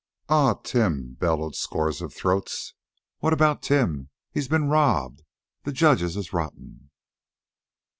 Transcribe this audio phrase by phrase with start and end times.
[0.29, 2.73] "An' Tim?" bellowed scores of throats.
[3.19, 5.21] "What about Tim?" "He's been robbed!"
[5.63, 6.89] "The judges is rotten!"